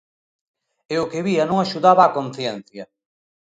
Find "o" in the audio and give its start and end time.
1.03-1.09